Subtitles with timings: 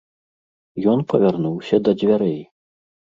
[0.95, 2.37] Ён павярнуўся да дзвярэй.